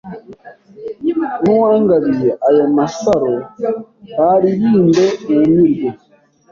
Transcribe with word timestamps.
N'uwangabiye 1.43 2.29
ayo 2.47 2.65
masaro 2.77 3.33
Baririmbe 4.17 5.05
wumirwe, 5.31 5.89